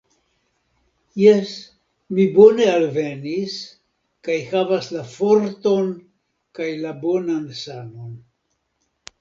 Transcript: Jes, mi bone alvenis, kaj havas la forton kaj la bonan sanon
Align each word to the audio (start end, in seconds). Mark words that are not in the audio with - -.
Jes, 1.23 1.51
mi 2.19 2.25
bone 2.37 2.65
alvenis, 2.77 3.57
kaj 4.29 4.39
havas 4.55 4.89
la 4.97 5.05
forton 5.13 5.95
kaj 6.61 6.71
la 6.87 6.99
bonan 7.07 7.45
sanon 7.65 8.13